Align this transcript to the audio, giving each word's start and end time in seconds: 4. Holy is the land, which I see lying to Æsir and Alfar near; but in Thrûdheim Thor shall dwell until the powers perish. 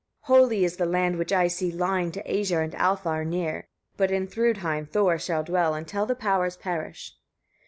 4. 0.25 0.35
Holy 0.37 0.65
is 0.65 0.77
the 0.77 0.87
land, 0.87 1.19
which 1.19 1.31
I 1.31 1.47
see 1.47 1.71
lying 1.71 2.11
to 2.13 2.23
Æsir 2.23 2.63
and 2.63 2.73
Alfar 2.73 3.23
near; 3.23 3.67
but 3.97 4.09
in 4.09 4.27
Thrûdheim 4.27 4.89
Thor 4.89 5.19
shall 5.19 5.43
dwell 5.43 5.75
until 5.75 6.07
the 6.07 6.15
powers 6.15 6.57
perish. 6.57 7.15